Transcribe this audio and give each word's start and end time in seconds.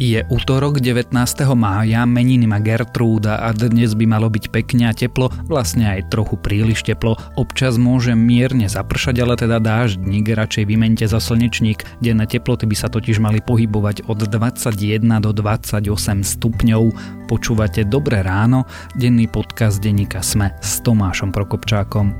Je 0.00 0.16
útorok 0.32 0.80
19. 0.80 1.12
mája, 1.52 2.08
meniny 2.08 2.48
má 2.48 2.56
Gertrúda 2.56 3.44
a 3.44 3.52
dnes 3.52 3.92
by 3.92 4.08
malo 4.08 4.32
byť 4.32 4.48
pekne 4.48 4.88
a 4.88 4.96
teplo, 4.96 5.28
vlastne 5.44 5.92
aj 5.92 6.08
trochu 6.08 6.40
príliš 6.40 6.80
teplo. 6.88 7.20
Občas 7.36 7.76
môže 7.76 8.16
mierne 8.16 8.64
zapršať, 8.64 9.20
ale 9.20 9.36
teda 9.36 9.60
dáždnik, 9.60 10.24
radšej 10.32 10.64
vymente 10.64 11.04
za 11.04 11.20
slnečník. 11.20 11.84
Denné 12.00 12.24
teploty 12.24 12.64
by 12.64 12.76
sa 12.80 12.88
totiž 12.88 13.20
mali 13.20 13.44
pohybovať 13.44 14.08
od 14.08 14.24
21 14.24 15.04
do 15.20 15.36
28 15.36 15.92
stupňov. 16.24 16.82
Počúvate 17.28 17.84
Dobré 17.84 18.24
ráno, 18.24 18.64
denný 18.96 19.28
podcast 19.28 19.84
denníka 19.84 20.24
Sme 20.24 20.56
s 20.64 20.80
Tomášom 20.80 21.28
Prokopčákom. 21.28 22.16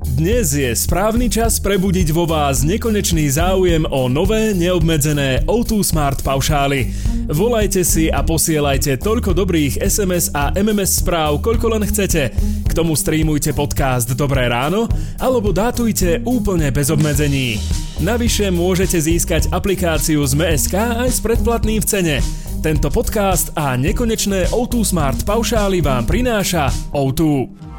Dnes 0.00 0.56
je 0.56 0.72
správny 0.72 1.28
čas 1.28 1.60
prebudiť 1.60 2.16
vo 2.16 2.24
vás 2.24 2.64
nekonečný 2.64 3.28
záujem 3.36 3.84
o 3.84 4.08
nové 4.08 4.56
neobmedzené 4.56 5.44
O2 5.44 5.84
Smart 5.84 6.24
paušály. 6.24 6.88
Volajte 7.28 7.84
si 7.84 8.08
a 8.08 8.24
posielajte 8.24 8.96
toľko 8.96 9.36
dobrých 9.36 9.76
SMS 9.76 10.32
a 10.32 10.56
MMS 10.56 11.04
správ, 11.04 11.44
koľko 11.44 11.76
len 11.76 11.84
chcete. 11.84 12.32
K 12.64 12.72
tomu 12.72 12.96
streamujte 12.96 13.52
podcast 13.52 14.08
Dobré 14.16 14.48
ráno 14.48 14.88
alebo 15.20 15.52
dátujte 15.52 16.24
úplne 16.24 16.72
bez 16.72 16.88
obmedzení. 16.88 17.60
Navyše 18.00 18.48
môžete 18.48 18.96
získať 18.96 19.52
aplikáciu 19.52 20.24
z 20.24 20.32
MSK 20.32 21.04
aj 21.04 21.10
s 21.12 21.20
predplatným 21.20 21.84
v 21.84 21.88
cene. 21.88 22.16
Tento 22.64 22.88
podcast 22.88 23.52
a 23.52 23.76
nekonečné 23.76 24.48
O2 24.48 24.80
Smart 24.80 25.28
paušály 25.28 25.84
vám 25.84 26.08
prináša 26.08 26.72
O2. 26.88 27.69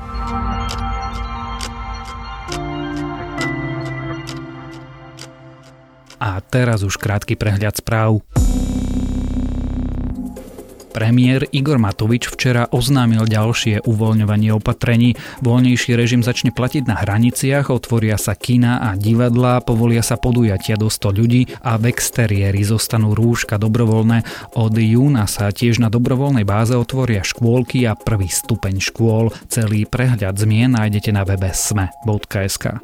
A 6.21 6.37
teraz 6.37 6.85
už 6.85 7.01
krátky 7.01 7.33
prehľad 7.33 7.81
správ. 7.81 8.21
Premiér 10.91 11.47
Igor 11.55 11.79
Matovič 11.79 12.27
včera 12.27 12.67
oznámil 12.67 13.23
ďalšie 13.23 13.87
uvoľňovanie 13.87 14.51
opatrení. 14.51 15.15
Voľnejší 15.39 15.95
režim 15.95 16.19
začne 16.19 16.51
platiť 16.51 16.83
na 16.83 16.99
hraniciach, 16.99 17.71
otvoria 17.71 18.19
sa 18.19 18.35
kina 18.35 18.83
a 18.83 18.99
divadlá, 18.99 19.63
povolia 19.63 20.03
sa 20.03 20.19
podujatia 20.19 20.75
do 20.75 20.91
100 20.91 21.15
ľudí 21.15 21.41
a 21.63 21.79
v 21.79 21.95
exteriéri 21.95 22.61
zostanú 22.67 23.15
rúška 23.15 23.55
dobrovoľné. 23.55 24.51
Od 24.59 24.75
júna 24.75 25.31
sa 25.31 25.47
tiež 25.49 25.79
na 25.79 25.87
dobrovoľnej 25.87 26.43
báze 26.43 26.75
otvoria 26.75 27.23
škôlky 27.23 27.87
a 27.87 27.95
prvý 27.95 28.27
stupeň 28.27 28.83
škôl. 28.83 29.31
Celý 29.47 29.87
prehľad 29.87 30.35
zmien 30.35 30.75
nájdete 30.75 31.15
na 31.15 31.23
webe 31.23 31.55
sme.sk. 31.55 32.83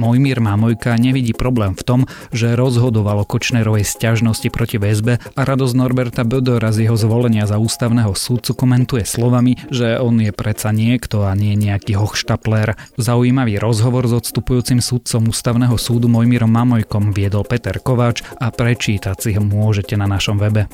Mojmír 0.00 0.40
Mámojka 0.40 0.96
nevidí 0.96 1.36
problém 1.36 1.76
v 1.76 1.84
tom, 1.84 2.00
že 2.32 2.56
rozhodoval 2.56 3.20
o 3.20 3.28
Kočnerovej 3.28 3.84
sťažnosti 3.84 4.48
proti 4.48 4.80
väzbe 4.80 5.20
a 5.20 5.40
radosť 5.44 5.76
Norberta 5.76 6.24
Bödora 6.24 6.72
z 6.72 6.88
jeho 6.88 6.96
zvolenia 6.96 7.44
za 7.44 7.60
ústavného 7.60 8.16
súdcu 8.16 8.56
komentuje 8.56 9.04
slovami, 9.04 9.60
že 9.68 10.00
on 10.00 10.16
je 10.24 10.32
predsa 10.32 10.72
niekto 10.72 11.28
a 11.28 11.36
nie 11.36 11.52
nejaký 11.52 12.00
hochštapler. 12.00 12.80
Zaujímavý 12.96 13.60
rozhovor 13.60 14.08
s 14.08 14.16
odstupujúcim 14.16 14.80
súdcom 14.80 15.28
ústavného 15.28 15.76
súdu 15.76 16.08
Mojmírom 16.08 16.48
Mamojkom 16.48 17.12
viedol 17.12 17.44
Peter 17.44 17.76
Kováč 17.76 18.24
a 18.40 18.48
prečítať 18.48 19.20
si 19.20 19.36
ho 19.36 19.44
môžete 19.44 20.00
na 20.00 20.08
našom 20.08 20.40
webe. 20.40 20.64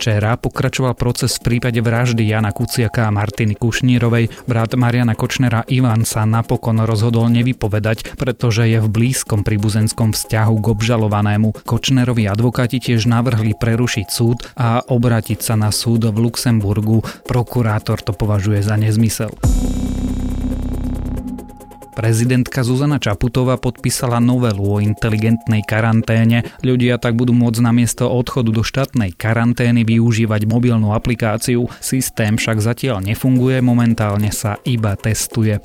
Včera 0.00 0.32
pokračoval 0.40 0.96
proces 0.96 1.36
v 1.36 1.60
prípade 1.60 1.76
vraždy 1.76 2.24
Jana 2.24 2.56
Kuciaka 2.56 3.04
a 3.04 3.12
Martiny 3.12 3.52
Kušnírovej. 3.52 4.32
Brat 4.48 4.72
Mariana 4.72 5.12
Kočnera 5.12 5.60
Ivan 5.68 6.08
sa 6.08 6.24
napokon 6.24 6.80
rozhodol 6.88 7.28
nevypovedať, 7.28 8.16
pretože 8.16 8.64
je 8.64 8.80
v 8.80 8.88
blízkom 8.88 9.44
príbuzenskom 9.44 10.16
vzťahu 10.16 10.56
k 10.56 10.66
obžalovanému. 10.72 11.52
Kočnerovi 11.68 12.32
advokáti 12.32 12.80
tiež 12.80 13.04
navrhli 13.12 13.52
prerušiť 13.52 14.06
súd 14.08 14.48
a 14.56 14.80
obrátiť 14.80 15.44
sa 15.44 15.60
na 15.60 15.68
súd 15.68 16.08
v 16.08 16.16
Luxemburgu. 16.16 17.04
Prokurátor 17.28 18.00
to 18.00 18.16
považuje 18.16 18.64
za 18.64 18.80
nezmysel. 18.80 19.36
Prezidentka 22.00 22.64
Zuzana 22.64 22.96
Čaputová 22.96 23.60
podpísala 23.60 24.24
novelu 24.24 24.64
o 24.64 24.80
inteligentnej 24.80 25.60
karanténe. 25.68 26.48
Ľudia 26.64 26.96
tak 26.96 27.12
budú 27.12 27.36
môcť 27.36 27.60
namiesto 27.60 28.08
odchodu 28.08 28.48
do 28.48 28.64
štátnej 28.64 29.12
karantény 29.12 29.84
využívať 29.84 30.48
mobilnú 30.48 30.96
aplikáciu. 30.96 31.68
Systém 31.76 32.40
však 32.40 32.64
zatiaľ 32.64 33.04
nefunguje, 33.04 33.60
momentálne 33.60 34.32
sa 34.32 34.56
iba 34.64 34.96
testuje. 34.96 35.60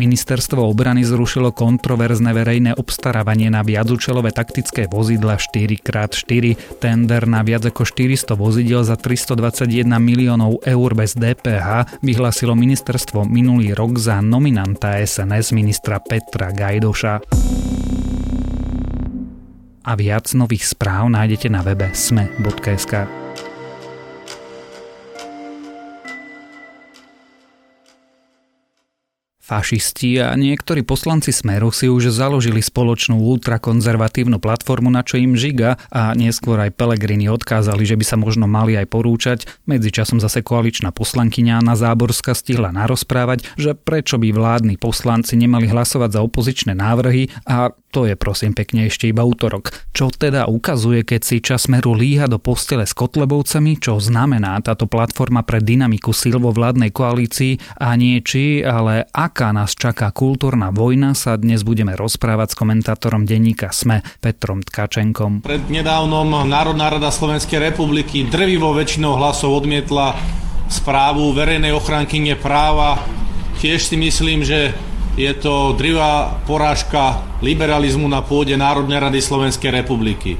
Ministerstvo 0.00 0.64
obrany 0.64 1.04
zrušilo 1.04 1.52
kontroverzné 1.52 2.32
verejné 2.32 2.72
obstarávanie 2.72 3.52
na 3.52 3.60
viacúčelové 3.60 4.32
taktické 4.32 4.88
vozidla 4.88 5.36
4x4. 5.36 6.56
Tender 6.80 7.28
na 7.28 7.44
viac 7.44 7.68
ako 7.68 7.84
400 7.84 8.32
vozidel 8.32 8.80
za 8.80 8.96
321 8.96 9.84
miliónov 10.00 10.64
eur 10.64 10.96
bez 10.96 11.12
DPH 11.20 12.00
vyhlasilo 12.00 12.56
ministerstvo 12.56 13.28
minulý 13.28 13.76
rok 13.76 14.00
za 14.00 14.24
nominanta 14.24 14.96
SNS 15.04 15.52
ministra 15.52 16.00
Petra 16.00 16.48
Gajdoša. 16.48 17.14
A 19.84 19.92
viac 20.00 20.32
nových 20.32 20.64
správ 20.64 21.12
nájdete 21.12 21.52
na 21.52 21.60
webe 21.60 21.92
sme.sk. 21.92 23.04
Fašisti 29.50 30.22
a 30.22 30.38
niektorí 30.38 30.86
poslanci 30.86 31.34
Smeru 31.34 31.74
si 31.74 31.90
už 31.90 32.14
založili 32.14 32.62
spoločnú 32.62 33.18
ultrakonzervatívnu 33.18 34.38
platformu, 34.38 34.94
na 34.94 35.02
čo 35.02 35.18
im 35.18 35.34
žiga 35.34 35.74
a 35.90 36.14
neskôr 36.14 36.54
aj 36.62 36.78
Pelegrini 36.78 37.26
odkázali, 37.26 37.82
že 37.82 37.98
by 37.98 38.04
sa 38.06 38.14
možno 38.14 38.46
mali 38.46 38.78
aj 38.78 38.86
porúčať. 38.86 39.38
Medzičasom 39.66 40.22
zase 40.22 40.46
koaličná 40.46 40.94
poslankyňa 40.94 41.66
Anna 41.66 41.74
Záborská 41.74 42.30
stihla 42.30 42.70
narozprávať, 42.70 43.42
že 43.58 43.74
prečo 43.74 44.22
by 44.22 44.30
vládni 44.30 44.78
poslanci 44.78 45.34
nemali 45.34 45.66
hlasovať 45.66 46.14
za 46.14 46.20
opozičné 46.22 46.78
návrhy 46.78 47.34
a 47.50 47.74
to 47.90 48.06
je 48.06 48.14
prosím 48.14 48.54
pekne 48.54 48.86
ešte 48.86 49.10
iba 49.10 49.26
útorok. 49.26 49.74
Čo 49.90 50.14
teda 50.14 50.46
ukazuje, 50.46 51.02
keď 51.02 51.20
si 51.26 51.42
čas 51.42 51.66
Smeru 51.66 51.90
líha 51.98 52.30
do 52.30 52.38
postele 52.38 52.86
s 52.86 52.94
Kotlebovcami, 52.94 53.82
čo 53.82 53.98
znamená 53.98 54.62
táto 54.62 54.86
platforma 54.86 55.42
pre 55.42 55.58
dynamiku 55.58 56.14
sil 56.14 56.38
vo 56.38 56.54
vládnej 56.54 56.94
koalícii 56.94 57.82
a 57.82 57.98
nie 57.98 58.22
či, 58.22 58.62
ale 58.62 59.10
ak 59.10 59.39
aká 59.40 59.56
nás 59.56 59.72
čaká 59.72 60.12
kultúrna 60.12 60.68
vojna, 60.68 61.16
sa 61.16 61.32
dnes 61.40 61.64
budeme 61.64 61.96
rozprávať 61.96 62.52
s 62.52 62.58
komentátorom 62.60 63.24
denníka 63.24 63.72
SME 63.72 64.04
Petrom 64.20 64.60
Tkačenkom. 64.60 65.40
Pred 65.40 65.64
nedávnom 65.72 66.44
Národná 66.44 66.92
rada 66.92 67.08
Slovenskej 67.08 67.72
republiky 67.72 68.28
drvivou 68.28 68.76
väčšinou 68.76 69.16
hlasov 69.16 69.64
odmietla 69.64 70.12
správu 70.68 71.32
verejnej 71.32 71.72
ochránkyne 71.72 72.36
práva. 72.36 73.00
Tiež 73.64 73.88
si 73.88 73.96
myslím, 73.96 74.44
že 74.44 74.76
je 75.16 75.32
to 75.32 75.72
drivá 75.72 76.36
porážka 76.44 77.24
liberalizmu 77.40 78.12
na 78.12 78.20
pôde 78.20 78.52
Národnej 78.60 79.00
rady 79.00 79.24
Slovenskej 79.24 79.72
republiky. 79.72 80.36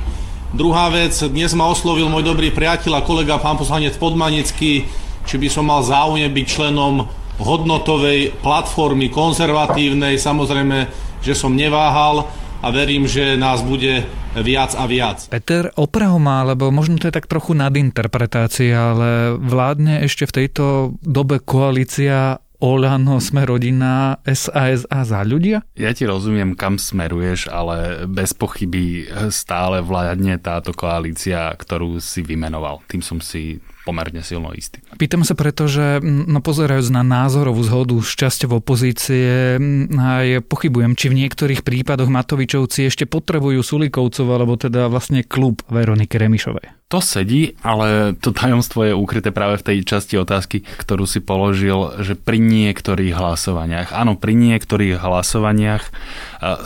Druhá 0.52 0.92
vec, 0.92 1.16
dnes 1.16 1.56
ma 1.56 1.72
oslovil 1.72 2.04
môj 2.12 2.28
dobrý 2.28 2.52
priateľ 2.52 3.00
a 3.00 3.06
kolega 3.08 3.40
pán 3.40 3.56
poslanec 3.56 3.96
Podmanický, 3.96 4.84
či 5.24 5.34
by 5.40 5.48
som 5.48 5.72
mal 5.72 5.80
záujem 5.80 6.28
byť 6.28 6.44
členom 6.44 7.08
hodnotovej 7.40 8.36
platformy 8.44 9.08
konzervatívnej. 9.08 10.20
Samozrejme, 10.20 10.86
že 11.24 11.32
som 11.32 11.56
neváhal 11.56 12.28
a 12.60 12.68
verím, 12.68 13.08
že 13.08 13.40
nás 13.40 13.64
bude 13.64 14.04
viac 14.36 14.76
a 14.76 14.84
viac. 14.84 15.26
Peter, 15.32 15.72
oprav 15.74 16.12
má, 16.20 16.44
lebo 16.44 16.68
možno 16.68 17.00
to 17.00 17.08
je 17.08 17.16
tak 17.16 17.26
trochu 17.26 17.56
nadinterpretácia, 17.56 18.94
ale 18.94 19.40
vládne 19.40 20.04
ešte 20.04 20.28
v 20.28 20.36
tejto 20.44 20.64
dobe 21.00 21.40
koalícia 21.40 22.38
Olano, 22.60 23.16
sme 23.24 23.48
rodina, 23.48 24.20
SAS 24.28 24.84
a 24.92 25.00
za 25.08 25.24
ľudia? 25.24 25.64
Ja 25.74 25.96
ti 25.96 26.04
rozumiem, 26.04 26.52
kam 26.52 26.76
smeruješ, 26.76 27.48
ale 27.48 28.04
bez 28.04 28.36
pochyby 28.36 29.08
stále 29.32 29.80
vládne 29.80 30.36
táto 30.36 30.76
koalícia, 30.76 31.48
ktorú 31.56 31.96
si 32.04 32.20
vymenoval. 32.20 32.84
Tým 32.84 33.00
som 33.00 33.18
si 33.18 33.64
pomerne 33.88 34.20
silno 34.20 34.52
istý. 34.52 34.84
Pýtam 35.00 35.24
sa 35.24 35.32
preto, 35.32 35.64
že 35.64 36.04
no 36.04 36.44
pozerajúc 36.44 36.92
na 36.92 37.00
názorovú 37.00 37.64
zhodu 37.64 37.96
s 37.96 38.12
časťou 38.12 38.60
opozície, 38.60 39.56
aj 39.88 40.44
pochybujem, 40.44 40.92
či 41.00 41.08
v 41.08 41.18
niektorých 41.24 41.64
prípadoch 41.64 42.12
Matovičovci 42.12 42.86
ešte 42.92 43.08
potrebujú 43.08 43.64
Sulikovcov, 43.64 44.26
alebo 44.28 44.60
teda 44.60 44.92
vlastne 44.92 45.24
klub 45.24 45.64
Veroniky 45.72 46.20
Remišovej. 46.20 46.79
To 46.90 46.98
sedí, 46.98 47.54
ale 47.62 48.18
to 48.18 48.34
tajomstvo 48.34 48.82
je 48.82 48.98
ukryté 48.98 49.30
práve 49.30 49.62
v 49.62 49.66
tej 49.70 49.78
časti 49.86 50.18
otázky, 50.18 50.66
ktorú 50.66 51.06
si 51.06 51.22
položil, 51.22 51.94
že 52.02 52.18
pri 52.18 52.42
niektorých 52.42 53.14
hlasovaniach, 53.14 53.94
áno, 53.94 54.18
pri 54.18 54.34
niektorých 54.34 54.98
hlasovaniach 54.98 55.86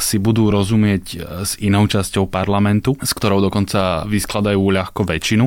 si 0.01 0.17
budú 0.17 0.49
rozumieť 0.49 1.05
s 1.45 1.61
inou 1.61 1.85
časťou 1.85 2.25
parlamentu, 2.31 2.97
s 3.05 3.13
ktorou 3.13 3.45
dokonca 3.45 4.09
vyskladajú 4.09 4.65
ľahko 4.65 5.05
väčšinu. 5.05 5.45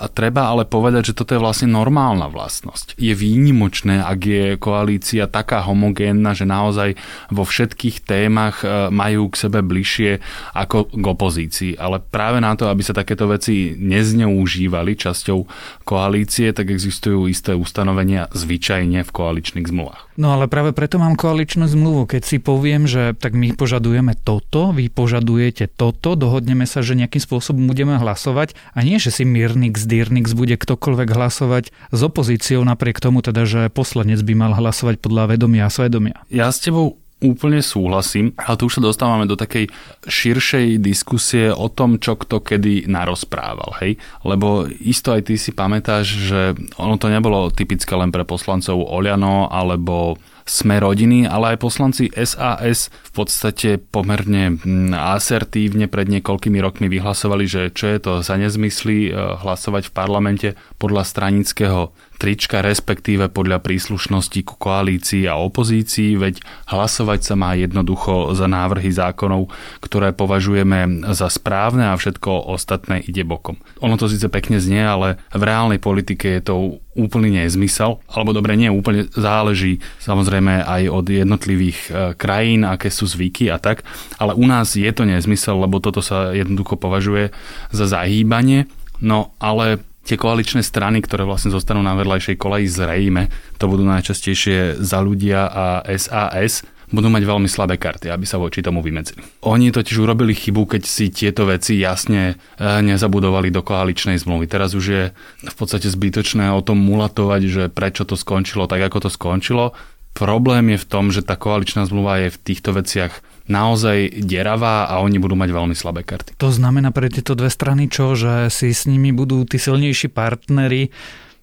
A 0.00 0.08
treba 0.08 0.48
ale 0.48 0.64
povedať, 0.64 1.12
že 1.12 1.16
toto 1.16 1.36
je 1.36 1.42
vlastne 1.42 1.68
normálna 1.68 2.30
vlastnosť. 2.32 2.96
Je 2.96 3.12
výnimočné, 3.12 4.00
ak 4.00 4.20
je 4.24 4.44
koalícia 4.56 5.28
taká 5.28 5.60
homogénna, 5.60 6.32
že 6.32 6.48
naozaj 6.48 6.96
vo 7.28 7.44
všetkých 7.44 8.00
témach 8.08 8.64
e, 8.64 8.88
majú 8.88 9.28
k 9.28 9.36
sebe 9.44 9.60
bližšie 9.60 10.24
ako 10.56 10.88
k 10.88 11.04
opozícii. 11.04 11.72
Ale 11.76 12.00
práve 12.00 12.40
na 12.40 12.56
to, 12.56 12.72
aby 12.72 12.80
sa 12.80 12.96
takéto 12.96 13.28
veci 13.28 13.76
nezneužívali 14.20 14.92
časťou 15.00 15.48
koalície, 15.88 16.52
tak 16.52 16.68
existujú 16.68 17.24
isté 17.26 17.56
ustanovenia 17.56 18.28
zvyčajne 18.36 19.00
v 19.00 19.10
koaličných 19.10 19.64
zmluvách. 19.64 20.12
No 20.20 20.36
ale 20.36 20.52
práve 20.52 20.76
preto 20.76 21.00
mám 21.00 21.16
koaličnú 21.16 21.64
zmluvu. 21.64 22.04
Keď 22.04 22.22
si 22.28 22.36
poviem, 22.36 22.84
že 22.84 23.16
tak 23.16 23.32
my 23.32 23.56
požadujeme 23.56 24.12
toto, 24.20 24.76
vy 24.76 24.92
požadujete 24.92 25.72
toto, 25.72 26.12
dohodneme 26.12 26.68
sa, 26.68 26.84
že 26.84 26.92
nejakým 26.92 27.24
spôsobom 27.24 27.64
budeme 27.64 27.96
hlasovať 27.96 28.52
a 28.76 28.84
nie, 28.84 29.00
že 29.00 29.08
si 29.08 29.24
Mirnix, 29.24 29.88
Dyrnix 29.88 30.36
bude 30.36 30.60
ktokoľvek 30.60 31.08
hlasovať 31.08 31.64
s 31.72 32.00
opozíciou 32.04 32.60
napriek 32.60 33.00
tomu 33.00 33.24
teda, 33.24 33.48
že 33.48 33.60
poslanec 33.72 34.20
by 34.20 34.34
mal 34.36 34.52
hlasovať 34.52 35.00
podľa 35.00 35.32
vedomia 35.36 35.64
a 35.64 35.72
svedomia. 35.72 36.20
Ja 36.28 36.52
s 36.52 36.60
tebou 36.60 37.00
úplne 37.20 37.60
súhlasím, 37.60 38.32
ale 38.40 38.56
tu 38.56 38.66
už 38.66 38.80
sa 38.80 38.82
dostávame 38.82 39.28
do 39.28 39.36
takej 39.36 39.68
širšej 40.08 40.80
diskusie 40.80 41.52
o 41.52 41.68
tom, 41.68 42.00
čo 42.00 42.16
kto 42.16 42.40
kedy 42.40 42.88
narozprával, 42.88 43.76
hej? 43.84 44.00
Lebo 44.24 44.64
isto 44.80 45.12
aj 45.12 45.28
ty 45.28 45.36
si 45.36 45.52
pamätáš, 45.52 46.06
že 46.08 46.40
ono 46.80 46.96
to 46.96 47.12
nebolo 47.12 47.52
typické 47.52 47.92
len 47.92 48.08
pre 48.08 48.24
poslancov 48.24 48.80
Oliano 48.80 49.52
alebo 49.52 50.16
sme 50.50 50.82
rodiny, 50.82 51.30
ale 51.30 51.54
aj 51.54 51.62
poslanci 51.62 52.10
SAS 52.10 52.90
v 52.90 53.10
podstate 53.14 53.78
pomerne 53.78 54.58
mm, 54.58 54.90
asertívne 54.96 55.86
pred 55.86 56.10
niekoľkými 56.10 56.58
rokmi 56.58 56.90
vyhlasovali, 56.90 57.44
že 57.46 57.62
čo 57.70 57.86
je 57.86 57.98
to 58.02 58.12
za 58.26 58.34
nezmysly 58.34 59.10
eh, 59.10 59.14
hlasovať 59.14 59.92
v 59.92 59.94
parlamente 59.94 60.48
podľa 60.82 61.06
stranického 61.06 61.94
trička, 62.20 62.60
respektíve 62.60 63.32
podľa 63.32 63.64
príslušnosti 63.64 64.44
ku 64.44 64.60
koalícii 64.60 65.24
a 65.24 65.40
opozícii, 65.40 66.20
veď 66.20 66.44
hlasovať 66.68 67.20
sa 67.24 67.34
má 67.40 67.56
jednoducho 67.56 68.36
za 68.36 68.44
návrhy 68.44 68.92
zákonov, 68.92 69.48
ktoré 69.80 70.12
považujeme 70.12 71.08
za 71.16 71.32
správne 71.32 71.88
a 71.88 71.96
všetko 71.96 72.52
ostatné 72.52 73.00
ide 73.00 73.24
bokom. 73.24 73.56
Ono 73.80 73.96
to 73.96 74.12
síce 74.12 74.28
pekne 74.28 74.60
znie, 74.60 74.84
ale 74.84 75.16
v 75.32 75.42
reálnej 75.48 75.80
politike 75.80 76.28
je 76.36 76.42
to 76.44 76.54
úplný 76.92 77.40
nezmysel, 77.40 78.04
alebo 78.12 78.36
dobre, 78.36 78.58
nie 78.60 78.68
úplne 78.68 79.08
záleží 79.16 79.80
samozrejme 80.02 80.60
aj 80.66 80.82
od 80.92 81.06
jednotlivých 81.08 81.78
e, 81.88 81.90
krajín, 82.18 82.68
aké 82.68 82.92
sú 82.92 83.08
zvyky 83.08 83.48
a 83.48 83.56
tak, 83.56 83.86
ale 84.20 84.36
u 84.36 84.44
nás 84.44 84.76
je 84.76 84.90
to 84.92 85.08
nezmysel, 85.08 85.56
lebo 85.64 85.80
toto 85.80 86.04
sa 86.04 86.36
jednoducho 86.36 86.76
považuje 86.76 87.32
za 87.72 87.86
zahýbanie, 87.88 88.68
no 89.00 89.32
ale 89.40 89.80
tie 90.10 90.18
koaličné 90.18 90.66
strany, 90.66 90.98
ktoré 90.98 91.22
vlastne 91.22 91.54
zostanú 91.54 91.78
na 91.86 91.94
vedľajšej 91.94 92.34
koleji 92.34 92.66
zrejme, 92.66 93.30
to 93.62 93.70
budú 93.70 93.86
najčastejšie 93.86 94.82
za 94.82 94.98
ľudia 94.98 95.46
a 95.46 95.64
SAS, 95.94 96.66
budú 96.90 97.06
mať 97.06 97.22
veľmi 97.22 97.46
slabé 97.46 97.78
karty, 97.78 98.10
aby 98.10 98.26
sa 98.26 98.42
voči 98.42 98.66
tomu 98.66 98.82
vymedzili. 98.82 99.22
Oni 99.46 99.70
totiž 99.70 100.02
urobili 100.02 100.34
chybu, 100.34 100.66
keď 100.66 100.82
si 100.82 101.14
tieto 101.14 101.46
veci 101.46 101.78
jasne 101.78 102.34
e, 102.34 102.62
nezabudovali 102.82 103.54
do 103.54 103.62
koaličnej 103.62 104.18
zmluvy. 104.18 104.50
Teraz 104.50 104.74
už 104.74 104.84
je 104.90 105.02
v 105.46 105.54
podstate 105.54 105.86
zbytočné 105.86 106.50
o 106.50 106.58
tom 106.66 106.82
mulatovať, 106.82 107.42
že 107.46 107.62
prečo 107.70 108.02
to 108.02 108.18
skončilo 108.18 108.66
tak, 108.66 108.82
ako 108.82 109.06
to 109.06 109.10
skončilo. 109.14 109.78
Problém 110.14 110.74
je 110.74 110.78
v 110.82 110.88
tom, 110.88 111.08
že 111.14 111.24
tá 111.24 111.38
koaličná 111.38 111.86
zmluva 111.86 112.26
je 112.26 112.34
v 112.34 112.38
týchto 112.42 112.76
veciach 112.76 113.24
naozaj 113.50 114.22
deravá 114.22 114.86
a 114.86 115.02
oni 115.02 115.18
budú 115.18 115.34
mať 115.34 115.50
veľmi 115.50 115.74
slabé 115.74 116.06
karty. 116.06 116.38
To 116.38 116.54
znamená 116.54 116.94
pre 116.94 117.10
tieto 117.10 117.34
dve 117.34 117.50
strany 117.50 117.90
čo, 117.90 118.14
že 118.14 118.46
si 118.52 118.70
s 118.70 118.86
nimi 118.86 119.10
budú 119.10 119.42
tí 119.42 119.58
silnejší 119.58 120.10
partnery 120.10 120.94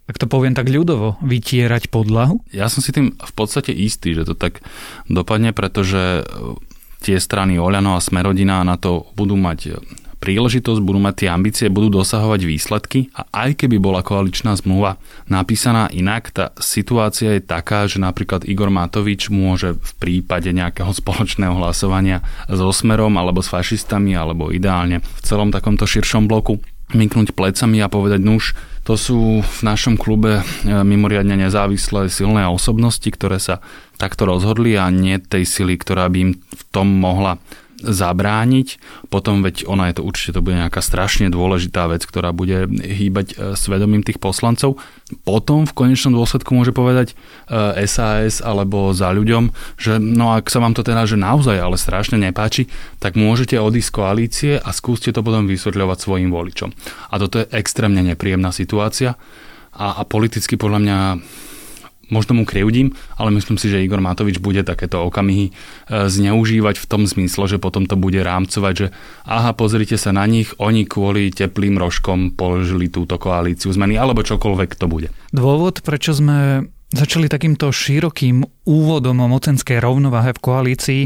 ak 0.08 0.24
to 0.24 0.31
poviem 0.31 0.56
tak 0.56 0.72
ľudovo, 0.72 1.19
vytierať 1.19 1.92
podlahu? 1.92 2.40
Ja 2.56 2.72
som 2.72 2.80
si 2.80 2.96
tým 2.96 3.19
v 3.19 3.34
podstate 3.36 3.75
istý, 3.75 4.16
že 4.16 4.24
to 4.24 4.40
tak 4.40 4.64
dopadne, 5.12 5.52
pretože 5.52 6.24
tie 7.04 7.19
strany 7.19 7.60
Oľano 7.60 8.00
a 8.00 8.02
Smerodina 8.02 8.64
na 8.64 8.80
to 8.80 9.12
budú 9.19 9.36
mať 9.36 9.84
príležitosť, 10.18 10.81
budú 10.81 11.00
mať 11.00 11.16
tie 11.25 11.30
ambície, 11.30 11.66
budú 11.69 12.02
dosahovať 12.02 12.42
výsledky 12.44 13.14
a 13.14 13.25
aj 13.46 13.64
keby 13.64 13.78
bola 13.78 14.02
koaličná 14.02 14.58
zmluva 14.58 14.98
napísaná 15.30 15.88
inak, 15.94 16.34
tá 16.34 16.46
situácia 16.58 17.38
je 17.38 17.42
taká, 17.46 17.86
že 17.86 18.02
napríklad 18.02 18.46
Igor 18.50 18.74
Matovič 18.74 19.30
môže 19.30 19.78
v 19.78 19.92
prípade 20.02 20.50
nejakého 20.50 20.90
spoločného 21.00 21.56
hlasovania 21.56 22.25
so 22.50 22.69
Smerom 22.74 23.16
alebo 23.16 23.46
s 23.46 23.50
fašistami 23.54 24.18
alebo 24.18 24.50
ideálne 24.50 25.00
v 25.02 25.22
celom 25.24 25.54
takomto 25.54 25.86
širšom 25.86 26.25
bloku 26.25 26.60
myknúť 26.96 27.36
plecami 27.36 27.84
a 27.84 27.92
povedať, 27.92 28.24
nuž, 28.24 28.56
to 28.88 28.96
sú 28.96 29.44
v 29.44 29.60
našom 29.60 30.00
klube 30.00 30.40
e, 30.40 30.44
mimoriadne 30.64 31.36
nezávislé 31.36 32.08
silné 32.08 32.48
osobnosti, 32.48 33.04
ktoré 33.04 33.44
sa 33.44 33.60
takto 34.00 34.24
rozhodli 34.24 34.80
a 34.80 34.88
nie 34.88 35.19
tej 35.19 35.44
sily, 35.44 35.75
ktorá 35.75 36.08
by 36.08 36.18
im 36.24 36.31
v 36.40 36.64
tom 36.72 36.88
mohla 36.88 37.44
zabrániť. 37.81 38.81
Potom, 39.13 39.45
veď 39.45 39.69
ona 39.69 39.89
je 39.89 40.01
to 40.01 40.06
určite, 40.06 40.33
to 40.38 40.41
bude 40.41 40.57
nejaká 40.57 40.81
strašne 40.81 41.29
dôležitá 41.29 41.85
vec, 41.85 42.06
ktorá 42.06 42.33
bude 42.33 42.65
hýbať 42.69 43.27
e, 43.33 43.35
svedomím 43.53 44.01
tých 44.01 44.18
poslancov. 44.18 44.81
Potom 45.24 45.69
v 45.69 45.75
konečnom 45.77 46.18
dôsledku 46.18 46.51
môže 46.57 46.74
povedať 46.74 47.13
SAS 47.85 48.41
e, 48.41 48.44
alebo 48.44 48.91
za 48.91 49.13
ľuďom, 49.13 49.53
že 49.77 50.01
no 50.01 50.33
ak 50.33 50.50
sa 50.50 50.59
vám 50.59 50.74
to 50.74 50.81
teda 50.81 51.06
že 51.06 51.15
naozaj 51.15 51.57
ale 51.57 51.77
strašne 51.77 52.18
nepáči, 52.18 52.65
tak 52.97 53.13
môžete 53.13 53.56
odísť 53.62 53.88
z 53.88 53.95
koalície 53.95 54.53
a 54.57 54.69
skúste 54.75 55.13
to 55.13 55.23
potom 55.23 55.45
vysvetľovať 55.47 55.97
svojim 56.01 56.33
voličom. 56.33 56.73
A 57.13 57.15
toto 57.21 57.39
je 57.39 57.50
extrémne 57.53 58.03
nepríjemná 58.03 58.50
situácia 58.51 59.15
a, 59.77 60.01
a 60.01 60.03
politicky 60.03 60.57
podľa 60.57 60.80
mňa 60.81 60.97
možno 62.09 62.38
mu 62.38 62.44
krivdím, 62.44 62.95
ale 63.15 63.31
myslím 63.36 63.59
si, 63.59 63.71
že 63.71 63.83
Igor 63.83 64.01
Matovič 64.04 64.39
bude 64.39 64.63
takéto 64.63 65.04
okamihy 65.07 65.50
e, 65.50 65.51
zneužívať 66.07 66.80
v 66.80 66.89
tom 66.89 67.04
zmysle, 67.07 67.48
že 67.48 67.57
potom 67.62 67.86
to 67.86 68.00
bude 68.00 68.19
rámcovať, 68.19 68.74
že 68.74 68.88
aha, 69.27 69.51
pozrite 69.54 69.95
sa 70.00 70.15
na 70.15 70.24
nich, 70.27 70.51
oni 70.57 70.88
kvôli 70.88 71.30
teplým 71.31 71.75
rožkom 71.75 72.33
položili 72.33 72.88
túto 72.88 73.19
koalíciu 73.19 73.71
zmeny, 73.71 74.00
alebo 74.00 74.24
čokoľvek 74.24 74.69
to 74.75 74.86
bude. 74.88 75.09
Dôvod, 75.31 75.83
prečo 75.83 76.15
sme 76.15 76.68
začali 76.88 77.27
takýmto 77.27 77.68
širokým 77.68 78.48
úvodom 78.63 79.19
o 79.19 79.27
mocenskej 79.27 79.83
rovnováhe 79.83 80.31
v 80.31 80.39
koalícii 80.39 81.01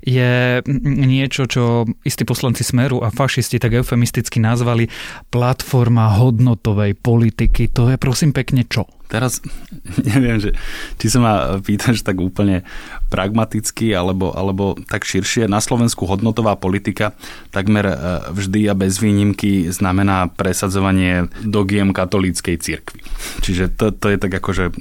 je 0.00 0.64
niečo, 0.84 1.44
čo 1.44 1.84
istí 2.08 2.24
poslanci 2.24 2.64
Smeru 2.64 3.04
a 3.04 3.12
fašisti 3.12 3.60
tak 3.60 3.76
eufemisticky 3.76 4.40
nazvali 4.40 4.88
platforma 5.28 6.16
hodnotovej 6.16 6.96
politiky. 6.96 7.68
To 7.76 7.92
je 7.92 8.00
prosím 8.00 8.32
pekne 8.32 8.64
čo? 8.64 8.88
Teraz 9.06 9.38
neviem, 10.10 10.42
že, 10.42 10.50
či 10.98 11.06
sa 11.06 11.18
ma 11.22 11.34
pýtaš 11.62 12.02
tak 12.02 12.18
úplne 12.18 12.66
pragmaticky 13.06 13.94
alebo, 13.94 14.34
alebo 14.34 14.74
tak 14.90 15.06
širšie. 15.06 15.46
Na 15.46 15.62
Slovensku 15.62 16.04
hodnotová 16.10 16.58
politika 16.58 17.14
takmer 17.54 17.86
e, 17.86 17.94
vždy 18.34 18.66
a 18.66 18.74
bez 18.74 18.98
výnimky 18.98 19.70
znamená 19.70 20.26
presadzovanie 20.34 21.30
dogiem 21.46 21.94
katolíckej 21.94 22.56
cirkvi. 22.58 23.00
Čiže 23.46 23.78
to, 23.78 23.94
to 23.94 24.10
je 24.10 24.18
tak 24.18 24.32
akože 24.42 24.64
e, 24.70 24.72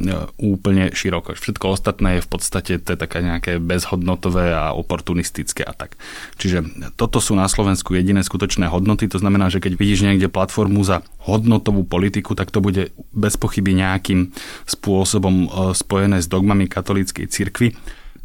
úplne 0.41 0.89
široko. 0.89 1.38
Všetko 1.38 1.65
ostatné 1.77 2.17
je 2.20 2.25
v 2.25 2.29
podstate 2.29 2.74
to 2.82 2.98
je 2.98 3.00
také 3.00 3.22
nejaké 3.22 3.62
bezhodnotové 3.62 4.50
a 4.51 4.74
oportunistické 4.74 5.62
a 5.62 5.74
tak. 5.77 6.00
Čiže 6.41 6.91
toto 6.98 7.22
sú 7.22 7.38
na 7.38 7.46
Slovensku 7.46 7.94
jediné 7.94 8.25
skutočné 8.25 8.65
hodnoty. 8.74 9.05
To 9.13 9.22
znamená, 9.22 9.53
že 9.53 9.62
keď 9.62 9.77
vidíš 9.77 10.01
niekde 10.01 10.34
platformu 10.34 10.82
za 10.82 11.05
hodnotovú 11.22 11.86
politiku, 11.86 12.34
tak 12.34 12.50
to 12.50 12.62
bude 12.62 12.89
bez 13.13 13.38
pochyby 13.38 13.77
nejaký 13.77 14.14
nejakým 14.15 14.31
spôsobom 14.63 15.36
e, 15.45 15.48
spojené 15.75 16.24
s 16.24 16.31
dogmami 16.31 16.72
katolíckej 16.72 17.27
cirkvi. 17.27 17.75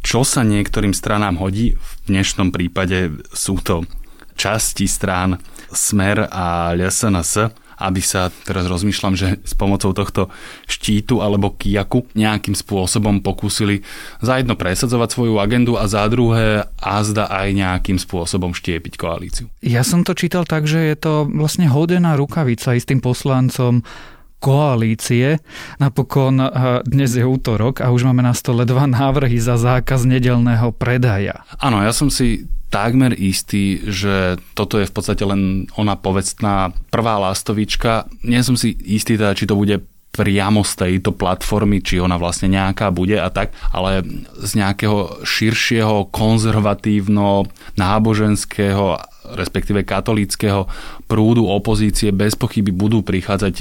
Čo 0.01 0.25
sa 0.25 0.47
niektorým 0.47 0.97
stranám 0.97 1.43
hodí, 1.43 1.77
v 1.77 1.91
dnešnom 2.09 2.55
prípade 2.55 3.21
sú 3.37 3.61
to 3.61 3.85
časti 4.39 4.89
strán 4.89 5.37
Smer 5.69 6.25
a 6.33 6.73
LSNS, 6.73 7.53
aby 7.81 8.01
sa, 8.01 8.33
teraz 8.45 8.65
rozmýšľam, 8.69 9.15
že 9.17 9.41
s 9.45 9.53
pomocou 9.53 9.93
tohto 9.93 10.33
štítu 10.65 11.21
alebo 11.21 11.53
kijaku 11.53 12.09
nejakým 12.17 12.57
spôsobom 12.57 13.21
pokúsili 13.21 13.85
za 14.25 14.41
jedno 14.41 14.57
presadzovať 14.57 15.09
svoju 15.13 15.37
agendu 15.37 15.77
a 15.77 15.85
za 15.85 16.05
druhé 16.09 16.65
a 16.81 16.95
zda 17.05 17.29
aj 17.29 17.49
nejakým 17.57 18.01
spôsobom 18.01 18.57
štiepiť 18.57 18.97
koalíciu. 18.97 19.47
Ja 19.61 19.85
som 19.85 20.05
to 20.05 20.17
čítal 20.17 20.49
tak, 20.49 20.65
že 20.65 20.93
je 20.93 20.97
to 20.97 21.29
vlastne 21.29 21.69
hodená 21.69 22.17
rukavica 22.17 22.77
istým 22.77 23.05
poslancom 23.05 23.85
koalície. 24.41 25.39
Napokon 25.77 26.41
eh, 26.41 26.49
dnes 26.89 27.13
je 27.13 27.23
útorok 27.23 27.85
a 27.85 27.93
už 27.93 28.09
máme 28.09 28.25
na 28.25 28.33
stole 28.33 28.65
dva 28.65 28.89
návrhy 28.89 29.37
za 29.37 29.61
zákaz 29.61 30.09
nedelného 30.09 30.73
predaja. 30.75 31.45
Áno, 31.61 31.85
ja 31.85 31.93
som 31.93 32.09
si 32.09 32.49
takmer 32.73 33.13
istý, 33.13 33.83
že 33.85 34.41
toto 34.57 34.81
je 34.81 34.89
v 34.89 34.95
podstate 34.95 35.23
len 35.27 35.67
ona 35.77 35.99
povestná 35.99 36.73
prvá 36.89 37.19
lastovička. 37.21 38.09
Nie 38.25 38.41
som 38.47 38.55
si 38.57 38.73
istý 38.87 39.19
teda, 39.21 39.37
či 39.37 39.45
to 39.45 39.59
bude 39.59 39.83
priamo 40.11 40.67
z 40.67 40.73
tejto 40.75 41.15
platformy, 41.15 41.83
či 41.83 42.03
ona 42.03 42.19
vlastne 42.19 42.51
nejaká 42.51 42.91
bude 42.91 43.15
a 43.15 43.31
tak, 43.31 43.55
ale 43.71 44.03
z 44.43 44.59
nejakého 44.59 45.23
širšieho 45.23 46.11
konzervatívno 46.11 47.47
náboženského 47.79 48.99
respektíve 49.31 49.87
katolíckého 49.87 50.67
prúdu 51.07 51.47
opozície 51.47 52.11
bez 52.11 52.35
pochyby 52.35 52.75
budú 52.75 53.07
prichádzať 53.07 53.55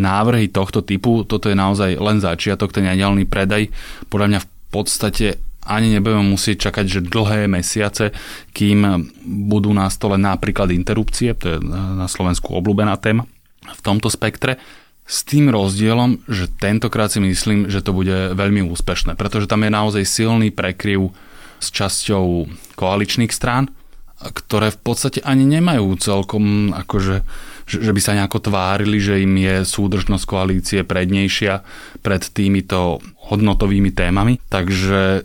návrhy 0.00 0.48
tohto 0.48 0.80
typu. 0.80 1.24
Toto 1.24 1.48
je 1.48 1.56
naozaj 1.56 1.98
len 1.98 2.18
začiatok, 2.22 2.72
ten 2.72 2.88
nedelný 2.88 3.28
predaj. 3.28 3.68
Podľa 4.08 4.26
mňa 4.28 4.40
v 4.40 4.48
podstate 4.72 5.26
ani 5.62 5.94
nebudeme 5.94 6.26
musieť 6.26 6.70
čakať, 6.70 6.84
že 6.90 7.00
dlhé 7.06 7.46
mesiace, 7.46 8.10
kým 8.50 9.08
budú 9.46 9.70
na 9.70 9.86
stole 9.94 10.18
napríklad 10.18 10.74
interrupcie, 10.74 11.38
to 11.38 11.46
je 11.54 11.58
na 11.70 12.10
Slovensku 12.10 12.50
obľúbená 12.58 12.98
téma 12.98 13.30
v 13.62 13.80
tomto 13.80 14.10
spektre, 14.10 14.58
s 15.06 15.22
tým 15.26 15.50
rozdielom, 15.50 16.22
že 16.26 16.50
tentokrát 16.50 17.10
si 17.10 17.22
myslím, 17.22 17.70
že 17.70 17.82
to 17.82 17.94
bude 17.94 18.34
veľmi 18.34 18.62
úspešné, 18.70 19.14
pretože 19.14 19.50
tam 19.50 19.62
je 19.66 19.70
naozaj 19.70 20.02
silný 20.06 20.50
prekryv 20.50 21.14
s 21.62 21.70
časťou 21.70 22.50
koaličných 22.74 23.30
strán, 23.30 23.70
ktoré 24.18 24.70
v 24.70 24.80
podstate 24.82 25.18
ani 25.22 25.46
nemajú 25.46 25.94
celkom 25.98 26.74
akože 26.74 27.26
že 27.66 27.92
by 27.92 28.00
sa 28.02 28.16
nejako 28.16 28.52
tvárili, 28.52 28.98
že 28.98 29.22
im 29.22 29.34
je 29.38 29.66
súdržnosť 29.66 30.24
koalície 30.24 30.80
prednejšia 30.82 31.62
pred 32.02 32.22
týmito 32.32 32.98
hodnotovými 33.30 33.90
témami. 33.94 34.38
Takže 34.50 35.24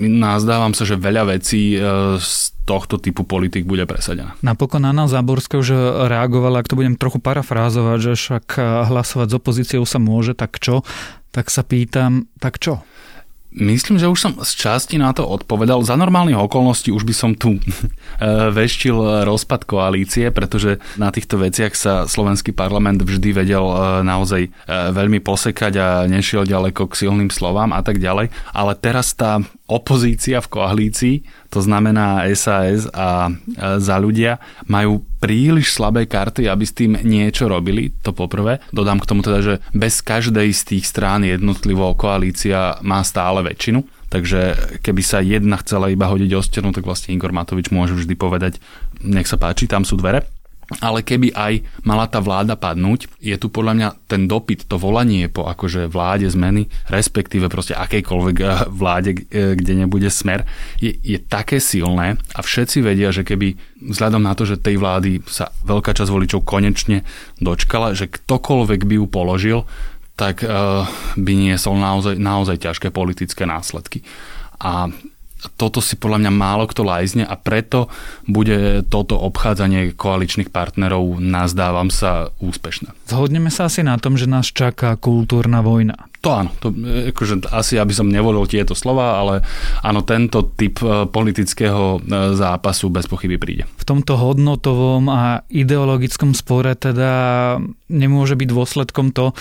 nazdávam 0.00 0.72
sa, 0.72 0.88
že 0.88 0.96
veľa 0.96 1.36
vecí 1.36 1.76
e, 1.76 1.78
z 2.16 2.32
tohto 2.64 2.96
typu 2.96 3.26
politik 3.26 3.66
bude 3.66 3.84
presadená. 3.84 4.38
Napokon 4.40 4.86
Anna 4.86 5.10
Záborská 5.10 5.58
už 5.58 5.74
reagovala, 6.06 6.62
ak 6.62 6.70
to 6.70 6.78
budem 6.78 6.94
trochu 6.94 7.18
parafrázovať, 7.18 7.98
že 7.98 8.12
však 8.14 8.46
hlasovať 8.88 9.28
s 9.28 9.36
opozíciou 9.36 9.82
sa 9.84 9.98
môže, 9.98 10.32
tak 10.32 10.62
čo? 10.62 10.86
Tak 11.34 11.50
sa 11.50 11.66
pýtam, 11.66 12.30
tak 12.38 12.62
čo? 12.62 12.86
Myslím, 13.52 14.00
že 14.00 14.08
už 14.08 14.18
som 14.20 14.32
z 14.40 14.52
časti 14.56 14.96
na 14.96 15.12
to 15.12 15.28
odpovedal. 15.28 15.84
Za 15.84 15.92
normálnych 15.96 16.40
okolností 16.40 16.88
už 16.88 17.04
by 17.04 17.14
som 17.14 17.30
tu 17.36 17.60
veštil 18.58 19.24
rozpad 19.28 19.68
koalície, 19.68 20.32
pretože 20.32 20.80
na 20.96 21.12
týchto 21.12 21.36
veciach 21.36 21.76
sa 21.76 21.94
slovenský 22.08 22.56
parlament 22.56 23.04
vždy 23.04 23.30
vedel 23.36 23.64
e, 23.64 23.76
naozaj 24.02 24.42
veľmi 24.68 25.20
posekať 25.20 25.72
a 25.76 25.88
nešiel 26.08 26.48
ďaleko 26.48 26.88
k 26.88 26.98
silným 27.06 27.28
slovám 27.28 27.76
a 27.76 27.84
tak 27.84 28.00
ďalej. 28.00 28.32
Ale 28.56 28.72
teraz 28.80 29.12
tá 29.12 29.44
opozícia 29.68 30.40
v 30.40 30.52
koalícii, 30.52 31.14
to 31.48 31.64
znamená 31.64 32.28
SAS 32.36 32.88
a 32.92 33.32
za 33.80 33.96
ľudia, 33.96 34.36
majú 34.68 35.00
príliš 35.22 35.78
slabé 35.78 36.10
karty, 36.10 36.50
aby 36.50 36.64
s 36.66 36.74
tým 36.74 36.98
niečo 37.06 37.46
robili, 37.46 37.94
to 38.02 38.10
poprvé. 38.10 38.58
Dodám 38.74 38.98
k 38.98 39.06
tomu 39.06 39.22
teda, 39.22 39.38
že 39.38 39.54
bez 39.70 40.02
každej 40.02 40.50
z 40.50 40.62
tých 40.66 40.84
strán 40.90 41.22
jednotlivo 41.22 41.94
koalícia 41.94 42.82
má 42.82 43.06
stále 43.06 43.41
väčšinu. 43.42 43.84
Takže 44.08 44.40
keby 44.84 45.02
sa 45.02 45.24
jedna 45.24 45.58
chcela 45.60 45.88
iba 45.88 46.08
hodiť 46.08 46.30
o 46.36 46.42
stenu, 46.44 46.70
tak 46.70 46.86
vlastne 46.86 47.16
Igor 47.16 47.32
Matovič 47.32 47.72
môže 47.72 47.96
vždy 47.96 48.14
povedať, 48.14 48.62
nech 49.02 49.26
sa 49.26 49.40
páči, 49.40 49.68
tam 49.68 49.82
sú 49.82 49.98
dvere. 49.98 50.24
Ale 50.80 51.04
keby 51.04 51.34
aj 51.36 51.84
mala 51.84 52.08
tá 52.08 52.22
vláda 52.22 52.56
padnúť, 52.56 53.10
je 53.20 53.34
tu 53.36 53.52
podľa 53.52 53.72
mňa 53.76 53.88
ten 54.08 54.24
dopyt, 54.24 54.64
to 54.64 54.80
volanie 54.80 55.28
po 55.28 55.44
akože 55.44 55.90
vláde 55.90 56.30
zmeny, 56.30 56.70
respektíve 56.88 57.52
proste 57.52 57.76
akejkoľvek 57.76 58.36
eh, 58.40 58.48
vláde, 58.70 59.10
eh, 59.28 59.52
kde 59.58 59.72
nebude 59.84 60.08
smer, 60.08 60.46
je, 60.80 60.94
je 61.02 61.18
také 61.20 61.60
silné 61.60 62.16
a 62.32 62.40
všetci 62.40 62.78
vedia, 62.80 63.12
že 63.12 63.26
keby 63.26 63.58
vzhľadom 63.92 64.22
na 64.22 64.32
to, 64.32 64.48
že 64.48 64.62
tej 64.62 64.80
vlády 64.80 65.20
sa 65.28 65.50
veľká 65.66 65.92
časť 65.92 66.08
voličov 66.08 66.46
konečne 66.46 67.04
dočkala, 67.42 67.92
že 67.92 68.08
ktokoľvek 68.08 68.80
by 68.86 68.94
ju 69.02 69.06
položil, 69.10 69.58
tak 70.22 70.46
uh, 70.46 70.86
by 71.18 71.32
niesol 71.34 71.74
naozaj, 71.74 72.14
naozaj 72.14 72.62
ťažké 72.62 72.94
politické 72.94 73.42
následky. 73.42 74.06
A 74.62 74.86
toto 75.58 75.82
si 75.82 75.98
podľa 75.98 76.22
mňa 76.22 76.32
málo 76.32 76.70
kto 76.70 76.86
lajzne 76.86 77.26
a 77.26 77.34
preto 77.34 77.90
bude 78.30 78.86
toto 78.86 79.18
obchádzanie 79.18 79.98
koaličných 79.98 80.54
partnerov, 80.54 81.18
nazdávam 81.18 81.90
sa, 81.90 82.30
úspešné. 82.38 82.94
Zhodneme 83.10 83.50
sa 83.50 83.66
asi 83.66 83.82
na 83.82 83.98
tom, 83.98 84.14
že 84.14 84.30
nás 84.30 84.46
čaká 84.54 84.94
kultúrna 84.94 85.58
vojna. 85.58 85.98
To 86.22 86.30
áno, 86.30 86.54
to, 86.62 86.70
akože 87.10 87.50
asi 87.50 87.82
aby 87.82 87.90
som 87.90 88.06
nevolil 88.06 88.46
tieto 88.46 88.78
slova, 88.78 89.18
ale 89.18 89.42
áno, 89.82 90.06
tento 90.06 90.54
typ 90.54 90.78
e, 90.78 91.10
politického 91.10 91.98
zápasu 92.38 92.94
bez 92.94 93.10
pochyby 93.10 93.42
príde. 93.42 93.66
V 93.74 93.82
tomto 93.82 94.14
hodnotovom 94.14 95.10
a 95.10 95.42
ideologickom 95.50 96.30
spore 96.38 96.78
teda 96.78 97.10
nemôže 97.90 98.38
byť 98.38 98.48
dôsledkom 98.54 99.10
to, 99.10 99.34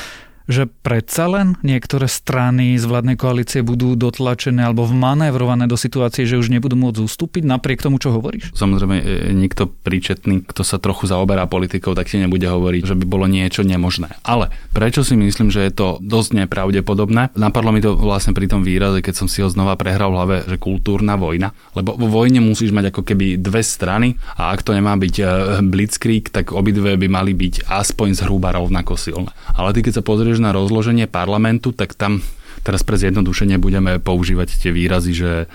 že 0.52 0.68
predsa 0.68 1.32
len 1.32 1.56
niektoré 1.64 2.06
strany 2.12 2.76
z 2.76 2.86
vládnej 2.86 3.16
koalície 3.16 3.64
budú 3.64 3.96
dotlačené 3.96 4.68
alebo 4.68 4.84
vmanévrované 4.84 5.66
do 5.66 5.80
situácie, 5.80 6.28
že 6.28 6.38
už 6.38 6.52
nebudú 6.52 6.76
môcť 6.76 7.02
ustúpiť 7.02 7.44
napriek 7.48 7.80
tomu, 7.82 7.98
čo 7.98 8.12
hovoríš? 8.12 8.52
Samozrejme, 8.54 8.98
e, 9.00 9.32
nikto 9.32 9.72
príčetný, 9.72 10.44
kto 10.44 10.62
sa 10.68 10.78
trochu 10.78 11.08
zaoberá 11.08 11.48
politikou, 11.48 11.96
tak 11.96 12.12
ti 12.12 12.20
nebude 12.20 12.44
hovoriť, 12.44 12.84
že 12.84 12.96
by 13.00 13.06
bolo 13.08 13.26
niečo 13.26 13.64
nemožné. 13.64 14.20
Ale 14.28 14.52
prečo 14.76 15.08
si 15.08 15.16
myslím, 15.16 15.48
že 15.48 15.64
je 15.66 15.72
to 15.72 15.88
dosť 16.04 16.46
nepravdepodobné? 16.46 17.34
Napadlo 17.40 17.72
mi 17.72 17.80
to 17.80 17.96
vlastne 17.96 18.36
pri 18.36 18.52
tom 18.52 18.68
výraze, 18.68 19.00
keď 19.00 19.14
som 19.16 19.28
si 19.32 19.40
ho 19.40 19.48
znova 19.48 19.80
prehral 19.80 20.12
v 20.12 20.18
hlave, 20.20 20.36
že 20.46 20.60
kultúrna 20.60 21.16
vojna. 21.16 21.56
Lebo 21.72 21.96
vo 21.96 22.12
vojne 22.12 22.44
musíš 22.44 22.76
mať 22.76 22.92
ako 22.92 23.02
keby 23.08 23.40
dve 23.40 23.64
strany 23.64 24.20
a 24.36 24.52
ak 24.52 24.68
to 24.68 24.76
nemá 24.76 25.00
byť 25.00 25.16
e, 25.18 25.24
blitzkrieg, 25.64 26.28
tak 26.28 26.52
obidve 26.52 27.00
by 27.00 27.08
mali 27.08 27.32
byť 27.32 27.72
aspoň 27.72 28.20
zhruba 28.20 28.52
rovnako 28.52 29.00
silné. 29.00 29.32
Ale 29.56 29.72
ty 29.72 29.80
keď 29.86 30.02
sa 30.02 30.04
pozrieš 30.04 30.41
na 30.42 30.50
rozloženie 30.50 31.06
parlamentu, 31.06 31.70
tak 31.72 31.94
tam 31.94 32.26
teraz 32.66 32.82
pre 32.82 32.98
zjednodušenie 32.98 33.62
budeme 33.62 34.02
používať 34.02 34.58
tie 34.58 34.74
výrazy, 34.74 35.14
že 35.14 35.32
e, 35.46 35.48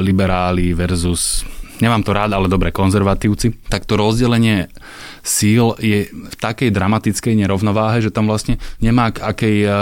liberáli 0.00 0.70
versus 0.74 1.42
nemám 1.80 2.02
to 2.02 2.16
rád, 2.16 2.32
ale 2.32 2.48
dobre, 2.48 2.72
konzervatívci, 2.72 3.68
tak 3.68 3.84
to 3.84 4.00
rozdelenie 4.00 4.72
síl 5.20 5.76
je 5.82 6.08
v 6.08 6.36
takej 6.38 6.72
dramatickej 6.72 7.34
nerovnováhe, 7.36 8.00
že 8.00 8.14
tam 8.14 8.30
vlastne 8.30 8.56
nemá 8.80 9.12
k 9.12 9.22
akej 9.22 9.56
uh, 9.66 9.72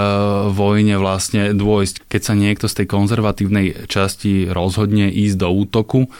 vojne 0.51 0.99
vlastne 0.99 1.55
dôjsť. 1.55 2.09
Keď 2.09 2.23
sa 2.23 2.35
niekto 2.35 2.67
z 2.67 2.83
tej 2.83 2.87
konzervatívnej 2.91 3.87
časti 3.87 4.49
rozhodne 4.51 5.13
ísť 5.13 5.37
do 5.39 5.49
útoku, 5.53 6.11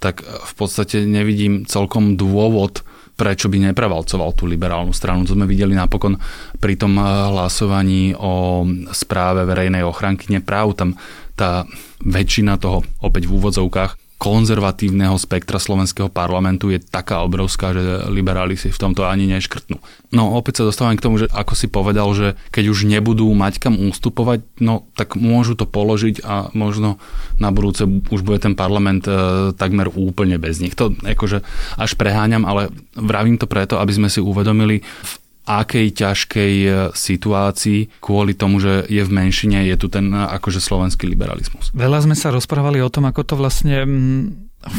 tak 0.00 0.24
v 0.24 0.52
podstate 0.56 1.04
nevidím 1.04 1.68
celkom 1.68 2.16
dôvod 2.16 2.82
prečo 3.20 3.52
by 3.52 3.68
neprevalcoval 3.68 4.32
tú 4.32 4.48
liberálnu 4.48 4.96
stranu. 4.96 5.28
To 5.28 5.36
sme 5.36 5.44
videli 5.44 5.76
napokon 5.76 6.16
pri 6.56 6.80
tom 6.80 6.96
eh, 6.96 7.04
hlasovaní 7.04 8.16
o 8.16 8.64
správe 8.96 9.44
verejnej 9.44 9.84
ochranky 9.84 10.32
nepráv. 10.32 10.72
Tam 10.72 10.96
tá 11.36 11.68
väčšina 12.00 12.56
toho, 12.56 12.80
opäť 13.04 13.28
v 13.28 13.36
úvodzovkách, 13.36 13.99
konzervatívneho 14.20 15.16
spektra 15.16 15.56
slovenského 15.56 16.12
parlamentu 16.12 16.68
je 16.68 16.76
taká 16.76 17.24
obrovská, 17.24 17.72
že 17.72 18.04
liberáli 18.12 18.52
si 18.52 18.68
v 18.68 18.76
tomto 18.76 19.08
ani 19.08 19.24
neškrtnú. 19.32 19.80
No 20.12 20.36
opäť 20.36 20.60
sa 20.60 20.68
dostávam 20.68 20.92
k 20.92 21.04
tomu, 21.08 21.16
že 21.16 21.32
ako 21.32 21.56
si 21.56 21.72
povedal, 21.72 22.12
že 22.12 22.36
keď 22.52 22.64
už 22.68 22.84
nebudú 22.84 23.32
mať 23.32 23.64
kam 23.64 23.80
ústupovať, 23.80 24.44
no 24.60 24.84
tak 24.92 25.16
môžu 25.16 25.56
to 25.56 25.64
položiť 25.64 26.20
a 26.20 26.52
možno 26.52 27.00
na 27.40 27.48
budúce 27.48 27.88
už 27.88 28.20
bude 28.20 28.44
ten 28.44 28.52
parlament 28.52 29.08
e, 29.08 29.56
takmer 29.56 29.88
úplne 29.88 30.36
bez 30.36 30.60
nich. 30.60 30.76
To 30.76 30.92
akože 30.92 31.40
až 31.80 31.90
preháňam, 31.96 32.44
ale 32.44 32.68
vravím 32.92 33.40
to 33.40 33.48
preto, 33.48 33.80
aby 33.80 33.96
sme 33.96 34.12
si 34.12 34.20
uvedomili, 34.20 34.84
v 34.84 35.14
akej 35.50 35.90
ťažkej 35.90 36.54
e, 36.62 36.70
situácii 36.94 37.98
kvôli 37.98 38.38
tomu, 38.38 38.62
že 38.62 38.86
je 38.86 39.02
v 39.02 39.10
menšine, 39.10 39.66
je 39.66 39.76
tu 39.80 39.90
ten 39.90 40.06
e, 40.14 40.22
akože 40.38 40.62
slovenský 40.62 41.10
liberalizmus. 41.10 41.74
Veľa 41.74 42.06
sme 42.06 42.14
sa 42.14 42.30
rozprávali 42.30 42.78
o 42.78 42.92
tom, 42.92 43.10
ako 43.10 43.26
to 43.26 43.34
vlastne 43.34 43.82
mm, 43.82 44.22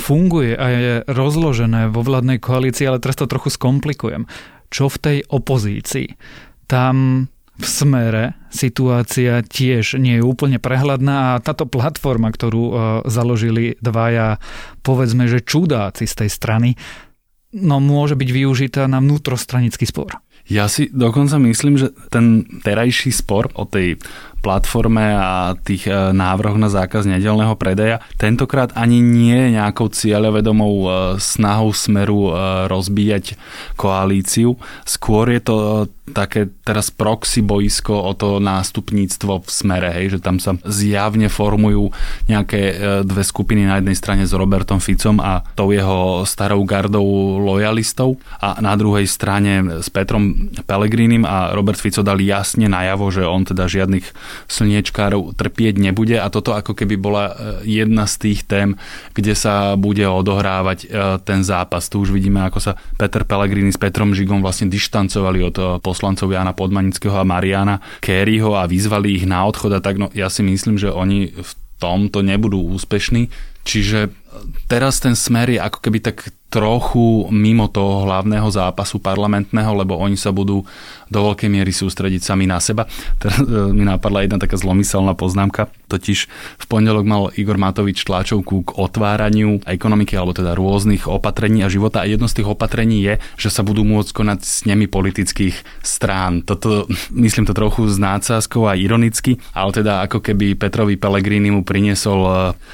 funguje 0.08 0.56
a 0.56 0.66
je 0.72 0.94
rozložené 1.12 1.92
vo 1.92 2.06
vládnej 2.06 2.40
koalícii, 2.40 2.88
ale 2.88 3.04
teraz 3.04 3.20
to 3.20 3.28
trochu 3.28 3.52
skomplikujem. 3.52 4.30
Čo 4.72 4.88
v 4.88 4.98
tej 5.02 5.18
opozícii? 5.28 6.16
Tam 6.72 7.28
v 7.62 7.68
smere 7.68 8.40
situácia 8.50 9.44
tiež 9.44 10.00
nie 10.00 10.18
je 10.18 10.26
úplne 10.26 10.58
prehľadná 10.58 11.36
a 11.36 11.42
táto 11.44 11.68
platforma, 11.68 12.32
ktorú 12.32 12.64
e, 12.64 12.74
založili 13.12 13.76
dvaja, 13.84 14.40
povedzme, 14.82 15.28
že 15.28 15.44
čudáci 15.44 16.08
z 16.08 16.26
tej 16.26 16.30
strany, 16.32 16.70
no 17.52 17.84
môže 17.84 18.16
byť 18.16 18.30
využitá 18.32 18.88
na 18.88 19.04
vnútrostranický 19.04 19.84
spor. 19.84 20.24
Ja 20.50 20.68
si 20.68 20.90
dokonca 20.90 21.38
myslím, 21.38 21.78
že 21.78 21.94
ten 22.10 22.44
terajší 22.64 23.12
spor 23.12 23.50
o 23.54 23.66
tej 23.66 23.98
platforme 24.42 25.14
a 25.14 25.54
tých 25.54 25.86
e, 25.88 25.94
návrhoch 26.12 26.58
na 26.58 26.68
zákaz 26.68 27.06
nedelného 27.06 27.54
predaja 27.56 28.02
tentokrát 28.18 28.74
ani 28.74 29.00
nie 29.00 29.38
je 29.38 29.62
nejakou 29.62 29.88
cieľovedomou 29.88 30.76
e, 30.82 30.88
snahou 31.22 31.72
smeru 31.72 32.34
e, 32.34 32.66
rozbíjať 32.68 33.38
koalíciu. 33.78 34.58
Skôr 34.84 35.30
je 35.32 35.42
to 35.46 35.58
také 36.12 36.52
teraz 36.68 36.92
proxy 36.92 37.40
boisko 37.40 37.96
o 37.96 38.12
to 38.18 38.44
nástupníctvo 38.44 39.48
v 39.48 39.50
smere, 39.50 39.90
hej, 39.96 40.18
že 40.18 40.20
tam 40.20 40.44
sa 40.44 40.60
zjavne 40.68 41.32
formujú 41.32 41.88
nejaké 42.28 42.76
dve 43.08 43.24
skupiny 43.24 43.64
na 43.64 43.80
jednej 43.80 43.96
strane 43.96 44.24
s 44.28 44.36
Robertom 44.36 44.84
Ficom 44.84 45.24
a 45.24 45.40
tou 45.56 45.72
jeho 45.72 46.28
starou 46.28 46.68
gardou 46.68 47.40
lojalistov 47.40 48.20
a 48.44 48.60
na 48.60 48.76
druhej 48.76 49.08
strane 49.08 49.80
s 49.80 49.88
Petrom 49.88 50.52
Pelegrínim 50.68 51.24
a 51.24 51.56
Robert 51.56 51.80
Fico 51.80 52.04
dali 52.04 52.28
jasne 52.28 52.68
najavo, 52.68 53.08
že 53.08 53.24
on 53.24 53.48
teda 53.48 53.72
žiadnych 53.72 54.12
slniečkárov 54.50 55.36
trpieť 55.36 55.80
nebude 55.80 56.18
a 56.20 56.28
toto 56.28 56.54
ako 56.56 56.76
keby 56.78 56.96
bola 57.00 57.32
e, 57.32 57.34
jedna 57.82 58.06
z 58.06 58.30
tých 58.30 58.48
tém, 58.48 58.76
kde 59.16 59.34
sa 59.38 59.76
bude 59.76 60.04
odohrávať 60.04 60.80
e, 60.84 60.88
ten 61.24 61.42
zápas. 61.42 61.88
Tu 61.88 62.02
už 62.02 62.12
vidíme, 62.12 62.44
ako 62.46 62.60
sa 62.60 62.72
Peter 62.96 63.24
Pellegrini 63.24 63.72
s 63.74 63.80
Petrom 63.80 64.16
Žigom 64.16 64.44
vlastne 64.44 64.72
dištancovali 64.72 65.40
od 65.42 65.56
e, 65.58 65.64
poslancov 65.80 66.32
Jana 66.32 66.52
Podmanického 66.52 67.16
a 67.16 67.28
Mariana 67.28 67.80
Kerryho 68.00 68.56
a 68.58 68.68
vyzvali 68.68 69.16
ich 69.18 69.26
na 69.26 69.44
odchod 69.48 69.76
a 69.76 69.84
tak. 69.84 69.98
No, 70.02 70.08
ja 70.12 70.30
si 70.30 70.46
myslím, 70.46 70.78
že 70.78 70.92
oni 70.92 71.32
v 71.32 71.52
tomto 71.82 72.22
nebudú 72.22 72.62
úspešní. 72.78 73.34
Čiže 73.62 74.10
teraz 74.68 75.04
ten 75.04 75.16
smer 75.16 75.52
je 75.52 75.60
ako 75.60 75.80
keby 75.84 76.00
tak 76.00 76.32
trochu 76.52 77.32
mimo 77.32 77.72
toho 77.72 78.04
hlavného 78.04 78.52
zápasu 78.52 79.00
parlamentného, 79.00 79.72
lebo 79.72 79.96
oni 79.96 80.20
sa 80.20 80.36
budú 80.36 80.68
do 81.08 81.20
veľkej 81.32 81.48
miery 81.48 81.72
sústrediť 81.72 82.20
sami 82.24 82.44
na 82.44 82.60
seba. 82.60 82.88
Teraz 83.24 83.40
e, 83.40 83.72
mi 83.72 83.88
napadla 83.88 84.28
jedna 84.28 84.36
taká 84.36 84.60
zlomyselná 84.60 85.16
poznámka, 85.16 85.72
totiž 85.88 86.28
v 86.60 86.66
pondelok 86.68 87.08
mal 87.08 87.32
Igor 87.40 87.56
Matovič 87.56 88.04
tlačovku 88.04 88.68
k 88.68 88.70
otváraniu 88.76 89.64
ekonomiky, 89.64 90.20
alebo 90.20 90.36
teda 90.36 90.52
rôznych 90.52 91.08
opatrení 91.08 91.64
a 91.64 91.72
života 91.72 92.04
a 92.04 92.08
jedno 92.08 92.28
z 92.28 92.44
tých 92.44 92.52
opatrení 92.52 93.00
je, 93.00 93.14
že 93.40 93.48
sa 93.52 93.64
budú 93.64 93.88
môcť 93.88 94.12
konať 94.12 94.40
s 94.44 94.68
nimi 94.68 94.92
politických 94.92 95.84
strán. 95.84 96.44
Toto 96.44 96.88
myslím 97.16 97.48
to 97.48 97.56
trochu 97.56 97.88
s 97.88 97.96
nácázkou 97.96 98.68
a 98.68 98.76
ironicky, 98.76 99.40
ale 99.56 99.72
teda 99.72 100.04
ako 100.04 100.20
keby 100.20 100.60
Petrovi 100.60 101.00
Pellegrini 101.00 101.48
mu 101.48 101.64
priniesol 101.64 102.20
e, 102.28 102.32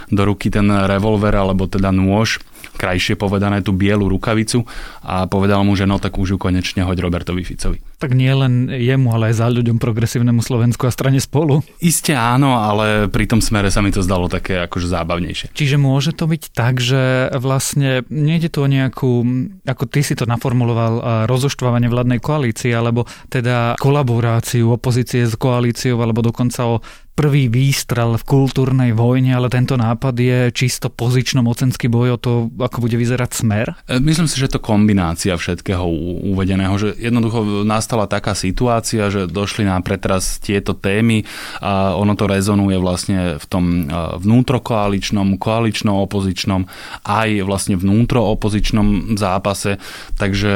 do 0.09 0.21
ruky 0.25 0.49
ten 0.49 0.65
revolver 0.65 1.33
alebo 1.47 1.71
teda 1.71 1.95
nôž 1.95 2.43
krajšie 2.77 3.17
povedané 3.17 3.65
tú 3.65 3.73
bielu 3.73 4.05
rukavicu 4.05 4.67
a 5.01 5.25
povedal 5.25 5.65
mu, 5.65 5.73
že 5.73 5.89
no 5.89 5.97
tak 5.97 6.13
už 6.19 6.35
ju 6.35 6.37
konečne 6.37 6.85
hoď 6.85 7.01
Robertovi 7.01 7.41
Ficovi. 7.41 7.81
Tak 7.97 8.13
nie 8.13 8.29
len 8.29 8.69
jemu, 8.69 9.09
ale 9.09 9.33
aj 9.33 9.41
za 9.41 9.47
ľuďom 9.49 9.81
progresívnemu 9.81 10.45
Slovensku 10.45 10.85
a 10.85 10.93
strane 10.93 11.17
spolu. 11.17 11.65
Isté 11.81 12.13
áno, 12.13 12.61
ale 12.61 13.09
pri 13.09 13.25
tom 13.25 13.41
smere 13.41 13.73
sa 13.73 13.81
mi 13.81 13.89
to 13.89 14.05
zdalo 14.05 14.29
také 14.29 14.61
akože 14.69 14.93
zábavnejšie. 14.93 15.57
Čiže 15.57 15.81
môže 15.81 16.13
to 16.13 16.29
byť 16.29 16.43
tak, 16.53 16.77
že 16.77 17.33
vlastne 17.41 18.05
nejde 18.13 18.53
tu 18.53 18.61
o 18.61 18.69
nejakú, 18.69 19.25
ako 19.65 19.83
ty 19.89 20.05
si 20.05 20.13
to 20.13 20.29
naformuloval, 20.29 21.25
rozoštvávanie 21.25 21.89
vládnej 21.89 22.21
koalície, 22.21 22.69
alebo 22.69 23.09
teda 23.33 23.73
kolaboráciu 23.81 24.77
opozície 24.77 25.25
s 25.25 25.33
koalíciou, 25.33 25.97
alebo 25.97 26.21
dokonca 26.21 26.61
o 26.69 26.85
prvý 27.17 27.50
výstrel 27.50 28.13
v 28.13 28.24
kultúrnej 28.29 28.93
vojne, 28.93 29.33
ale 29.33 29.50
tento 29.50 29.74
nápad 29.74 30.13
je 30.13 30.39
čisto 30.53 30.93
pozično-mocenský 30.93 31.89
boj 31.89 32.13
o 32.13 32.21
to, 32.21 32.31
ako 32.62 32.86
bude 32.86 32.93
vyzerať 32.93 33.29
smer? 33.33 33.74
E, 33.89 33.97
myslím 33.97 34.29
si, 34.29 34.38
že 34.38 34.53
to 34.53 34.62
kombinácia 34.62 35.33
všetkého 35.33 35.81
uvedeného, 36.29 36.77
že 36.77 36.93
jednoducho 36.93 37.65
nastala 37.65 38.05
taká 38.05 38.38
situácia, 38.38 39.09
že 39.09 39.25
došli 39.25 39.65
nám 39.65 39.81
pretras 39.81 40.38
tieto 40.38 40.77
témy 40.77 41.25
a 41.57 41.97
ono 41.97 42.13
to 42.13 42.29
rezonuje 42.29 42.77
vlastne 42.77 43.41
v 43.41 43.45
tom 43.50 43.89
e, 43.89 44.21
vnútrokoaličnom, 44.21 45.41
koalično-opozičnom 45.41 46.69
aj 47.01 47.29
vlastne 47.41 47.81
vnútroopozičnom 47.81 49.17
zápase, 49.17 49.81
takže 50.21 50.53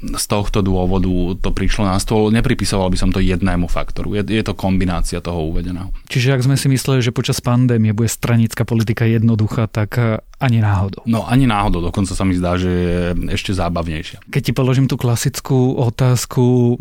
z 0.00 0.24
tohto 0.24 0.64
dôvodu 0.64 1.36
to 1.36 1.52
prišlo 1.52 1.84
na 1.84 2.00
stôl. 2.00 2.32
Nepripisoval 2.32 2.88
by 2.88 2.96
som 2.96 3.12
to 3.12 3.20
jednému 3.20 3.68
faktoru. 3.68 4.16
Je, 4.16 4.24
je 4.24 4.44
to 4.46 4.56
kombinácia 4.56 5.20
toho 5.20 5.52
uvedeného. 5.52 5.97
Čiže 6.06 6.38
ak 6.38 6.44
sme 6.46 6.54
si 6.54 6.70
mysleli, 6.70 7.02
že 7.02 7.10
počas 7.10 7.42
pandémie 7.42 7.90
bude 7.90 8.06
stranická 8.06 8.62
politika 8.62 9.02
jednoduchá, 9.04 9.66
tak 9.66 9.90
eh, 9.98 10.22
ani 10.38 10.62
náhodou. 10.62 11.02
No 11.04 11.26
ani 11.26 11.50
náhodou, 11.50 11.82
dokonca 11.82 12.14
sa 12.14 12.22
mi 12.22 12.38
zdá, 12.38 12.54
že 12.54 12.70
je 12.70 12.98
ešte 13.34 13.50
zábavnejšia. 13.50 14.22
Keď 14.30 14.42
ti 14.42 14.52
položím 14.54 14.86
tú 14.86 14.94
klasickú 14.94 15.74
otázku, 15.76 16.78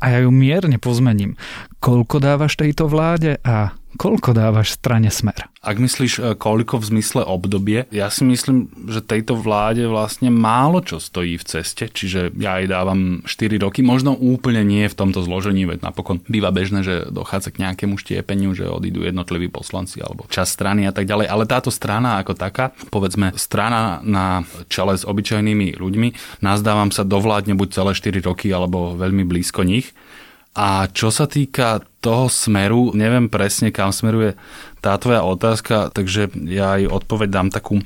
a 0.00 0.16
ja 0.16 0.18
ju 0.24 0.32
mierne 0.32 0.80
pozmením. 0.80 1.36
Koľko 1.78 2.24
dávaš 2.24 2.56
tejto 2.56 2.88
vláde 2.88 3.36
a 3.44 3.76
koľko 3.96 4.36
dávaš 4.36 4.78
strane 4.78 5.10
Smer? 5.10 5.50
Ak 5.60 5.76
myslíš 5.76 6.12
e, 6.18 6.20
koľko 6.38 6.80
v 6.80 6.88
zmysle 6.96 7.22
obdobie, 7.26 7.84
ja 7.92 8.08
si 8.08 8.24
myslím, 8.24 8.72
že 8.88 9.04
tejto 9.04 9.36
vláde 9.36 9.84
vlastne 9.84 10.32
málo 10.32 10.80
čo 10.80 10.96
stojí 10.96 11.36
v 11.36 11.44
ceste, 11.44 11.90
čiže 11.90 12.32
ja 12.38 12.60
jej 12.60 12.68
dávam 12.70 13.20
4 13.26 13.60
roky, 13.60 13.84
možno 13.84 14.16
úplne 14.16 14.64
nie 14.64 14.88
v 14.88 14.96
tomto 14.96 15.20
zložení, 15.20 15.68
veď 15.68 15.84
napokon 15.84 16.24
býva 16.24 16.48
bežné, 16.54 16.80
že 16.86 17.10
dochádza 17.12 17.52
k 17.52 17.66
nejakému 17.66 18.00
štiepeniu, 18.00 18.56
že 18.56 18.70
odídu 18.70 19.04
jednotliví 19.04 19.52
poslanci 19.52 20.00
alebo 20.00 20.24
čas 20.32 20.48
strany 20.48 20.88
a 20.88 20.92
tak 20.94 21.04
ďalej, 21.04 21.28
ale 21.28 21.44
táto 21.44 21.68
strana 21.68 22.22
ako 22.22 22.32
taká, 22.38 22.72
povedzme 22.88 23.36
strana 23.36 24.00
na 24.00 24.46
čele 24.72 24.96
s 24.96 25.04
obyčajnými 25.04 25.76
ľuďmi, 25.76 26.40
nazdávam 26.40 26.88
sa 26.88 27.04
dovládne 27.04 27.52
buď 27.58 27.68
celé 27.74 27.92
4 27.92 28.24
roky 28.24 28.48
alebo 28.48 28.96
veľmi 28.96 29.28
blízko 29.28 29.66
nich 29.66 29.92
a 30.56 30.90
čo 30.90 31.14
sa 31.14 31.30
týka 31.30 31.84
toho 32.00 32.32
smeru, 32.32 32.96
neviem 32.96 33.28
presne, 33.28 33.68
kam 33.68 33.92
smeruje 33.92 34.34
tá 34.80 34.96
tvoja 34.96 35.20
otázka, 35.20 35.92
takže 35.92 36.32
ja 36.48 36.80
aj 36.80 37.04
odpoveď 37.04 37.28
dám 37.28 37.48
takú 37.52 37.78
e, 37.80 37.84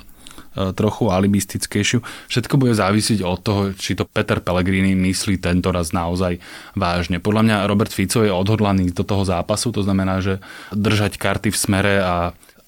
trochu 0.70 1.10
alibistickejšiu. 1.10 1.98
Všetko 2.30 2.54
bude 2.54 2.78
závisieť 2.78 3.26
od 3.26 3.38
toho, 3.42 3.62
či 3.74 3.98
to 3.98 4.06
Peter 4.06 4.38
Pellegrini 4.38 4.94
myslí 4.94 5.42
tento 5.42 5.74
raz 5.74 5.90
naozaj 5.90 6.38
vážne. 6.78 7.18
Podľa 7.18 7.42
mňa 7.42 7.56
Robert 7.66 7.90
Fico 7.90 8.22
je 8.22 8.30
odhodlaný 8.30 8.94
do 8.94 9.02
toho 9.02 9.26
zápasu, 9.26 9.74
to 9.74 9.82
znamená, 9.82 10.22
že 10.22 10.38
držať 10.70 11.18
karty 11.18 11.50
v 11.50 11.58
smere 11.58 11.94
a 11.98 12.14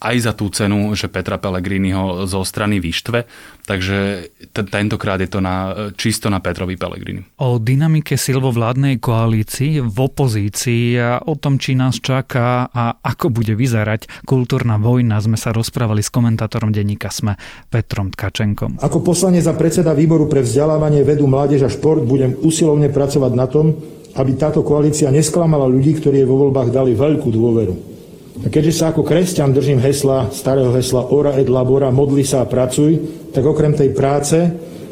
aj 0.07 0.17
za 0.23 0.33
tú 0.39 0.47
cenu, 0.55 0.95
že 0.95 1.11
Petra 1.11 1.43
Pellegrini 1.43 1.91
ho 1.91 2.31
zo 2.31 2.47
strany 2.47 2.79
vyštve, 2.79 3.27
takže 3.67 4.31
t- 4.55 4.69
tentokrát 4.71 5.19
je 5.19 5.27
to 5.27 5.43
na, 5.43 5.91
čisto 5.99 6.31
na 6.31 6.39
Petrovi 6.39 6.79
Pellegrini. 6.79 7.27
O 7.43 7.59
dynamike 7.59 8.15
silvovládnej 8.15 9.03
koalícii 9.03 9.83
v 9.83 9.99
opozícii 9.99 10.95
a 11.03 11.19
o 11.27 11.35
tom, 11.35 11.59
či 11.59 11.75
nás 11.75 11.99
čaká 11.99 12.71
a 12.71 13.03
ako 13.03 13.35
bude 13.35 13.59
vyzerať 13.59 14.23
kultúrna 14.23 14.79
vojna, 14.79 15.19
sme 15.19 15.35
sa 15.35 15.51
rozprávali 15.51 16.07
s 16.07 16.15
komentátorom 16.15 16.71
denníka 16.71 17.11
SME 17.11 17.35
Petrom 17.67 18.15
Tkačenkom. 18.15 18.79
Ako 18.79 19.03
poslanec 19.03 19.43
za 19.43 19.59
predseda 19.59 19.91
výboru 19.91 20.31
pre 20.31 20.47
vzdelávanie, 20.47 21.03
vedu, 21.03 21.27
mládež 21.27 21.67
a 21.67 21.71
šport 21.73 22.07
budem 22.07 22.39
usilovne 22.47 22.87
pracovať 22.93 23.33
na 23.35 23.47
tom, 23.51 23.75
aby 24.17 24.33
táto 24.39 24.63
koalícia 24.65 25.13
nesklamala 25.13 25.69
ľudí, 25.69 25.99
ktorí 25.99 26.23
jej 26.23 26.29
vo 26.29 26.49
voľbách 26.49 26.73
dali 26.73 26.97
veľkú 26.97 27.29
dôveru. 27.29 27.96
A 28.45 28.53
keďže 28.53 28.85
sa 28.85 28.93
ako 28.93 29.01
kresťan 29.01 29.57
držím 29.57 29.81
hesla, 29.81 30.29
starého 30.29 30.69
hesla 30.77 31.09
ora 31.09 31.41
et 31.41 31.49
labora, 31.49 31.89
modli 31.89 32.21
sa 32.21 32.45
a 32.45 32.51
pracuj, 32.51 33.01
tak 33.33 33.41
okrem 33.41 33.73
tej 33.73 33.97
práce 33.97 34.37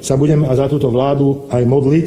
sa 0.00 0.16
budem 0.16 0.48
za 0.48 0.64
túto 0.68 0.88
vládu 0.88 1.44
aj 1.52 1.60
modliť. 1.68 2.06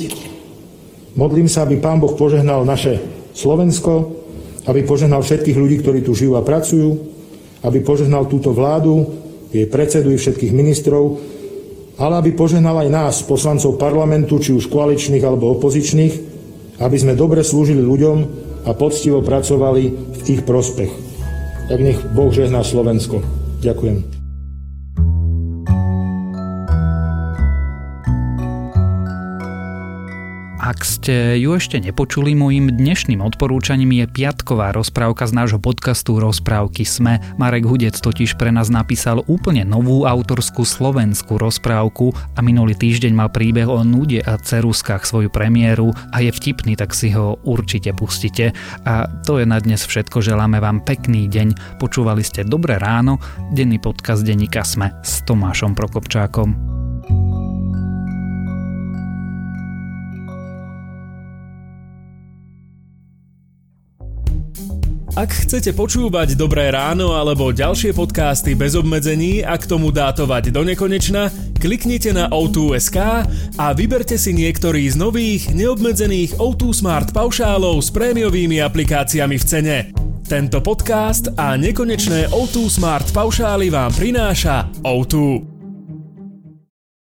Modlím 1.13 1.45
sa, 1.45 1.65
aby 1.65 1.77
Pán 1.77 2.01
Boh 2.01 2.13
požehnal 2.17 2.65
naše 2.65 2.97
Slovensko, 3.37 4.17
aby 4.65 4.81
požehnal 4.81 5.21
všetkých 5.21 5.57
ľudí, 5.57 5.81
ktorí 5.81 6.01
tu 6.01 6.17
žijú 6.17 6.37
a 6.37 6.45
pracujú, 6.45 6.89
aby 7.61 7.85
požehnal 7.85 8.25
túto 8.25 8.53
vládu, 8.53 9.05
jej 9.53 9.65
predsedu 9.69 10.13
i 10.13 10.17
všetkých 10.17 10.53
ministrov, 10.53 11.21
ale 11.97 12.13
aby 12.21 12.33
požehnal 12.33 12.81
aj 12.85 12.89
nás, 12.89 13.15
poslancov 13.25 13.77
parlamentu, 13.81 14.37
či 14.37 14.53
už 14.53 14.69
koaličných 14.69 15.25
alebo 15.25 15.53
opozičných, 15.57 16.13
aby 16.81 16.97
sme 16.97 17.17
dobre 17.17 17.41
slúžili 17.41 17.81
ľuďom 17.81 18.17
a 18.69 18.71
poctivo 18.77 19.25
pracovali 19.25 19.83
v 20.13 20.21
ich 20.27 20.41
prospech 20.45 21.06
tak 21.67 21.79
nech 21.79 21.99
Boh 22.11 22.31
žehná 22.31 22.63
Slovensko. 22.63 23.21
Ďakujem. 23.59 24.16
Ak 30.67 30.83
ste 30.83 31.39
ju 31.39 31.55
ešte 31.55 31.79
nepočuli, 31.79 32.35
môjim 32.35 32.67
dnešným 32.67 33.23
odporúčaním 33.23 34.03
je 34.03 34.05
piatková 34.11 34.75
rozprávka 34.75 35.23
z 35.23 35.31
nášho 35.31 35.63
podcastu 35.63 36.19
Rozprávky 36.19 36.83
Sme. 36.83 37.23
Marek 37.39 37.63
Hudec 37.63 37.95
totiž 37.95 38.35
pre 38.35 38.51
nás 38.51 38.67
napísal 38.67 39.23
úplne 39.31 39.63
novú 39.63 40.03
autorskú 40.03 40.67
slovenskú 40.67 41.39
rozprávku 41.39 42.11
a 42.35 42.43
minulý 42.43 42.75
týždeň 42.75 43.15
mal 43.15 43.31
príbeh 43.31 43.63
o 43.63 43.79
nude 43.87 44.19
a 44.19 44.35
ceruskách 44.35 45.07
svoju 45.07 45.31
premiéru 45.31 45.95
a 46.11 46.19
je 46.19 46.35
vtipný, 46.35 46.75
tak 46.75 46.91
si 46.91 47.15
ho 47.15 47.39
určite 47.47 47.95
pustite. 47.95 48.51
A 48.83 49.07
to 49.23 49.39
je 49.39 49.47
na 49.47 49.63
dnes 49.63 49.79
všetko, 49.79 50.19
želáme 50.19 50.59
vám 50.59 50.83
pekný 50.83 51.31
deň. 51.31 51.79
Počúvali 51.79 52.27
ste 52.27 52.43
Dobré 52.43 52.75
ráno, 52.75 53.23
denný 53.55 53.79
podcast 53.79 54.19
denníka 54.27 54.67
Sme 54.67 54.91
s 54.99 55.23
Tomášom 55.23 55.79
Prokopčákom. 55.79 56.66
Ak 65.17 65.33
chcete 65.33 65.73
počúvať 65.73 66.37
Dobré 66.37 66.69
ráno 66.69 67.17
alebo 67.17 67.49
ďalšie 67.49 67.89
podcasty 67.89 68.53
bez 68.53 68.77
obmedzení 68.77 69.41
a 69.41 69.57
k 69.57 69.65
tomu 69.65 69.89
dátovať 69.89 70.53
do 70.53 70.61
nekonečna, 70.61 71.33
kliknite 71.57 72.13
na 72.13 72.29
O2.sk 72.29 73.25
a 73.57 73.65
vyberte 73.73 74.13
si 74.13 74.29
niektorý 74.37 74.85
z 74.85 74.93
nových 74.93 75.49
neobmedzených 75.57 76.37
O2 76.37 76.69
Smart 76.69 77.17
paušálov 77.17 77.81
s 77.81 77.89
prémiovými 77.89 78.61
aplikáciami 78.61 79.41
v 79.41 79.45
cene. 79.49 79.77
Tento 80.21 80.61
podcast 80.61 81.33
a 81.33 81.57
nekonečné 81.57 82.29
O2 82.29 82.69
Smart 82.69 83.09
paušály 83.09 83.73
vám 83.73 83.97
prináša 83.97 84.69
O2. 84.85 85.56